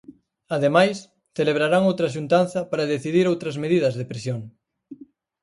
[0.55, 0.97] Ademais,
[1.37, 4.39] celebrarán outra xuntanza para decidir outras medidas de presión.